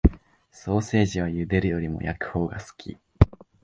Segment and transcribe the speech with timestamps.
[0.51, 2.97] ソーセージは茹でるより焼くほうが好き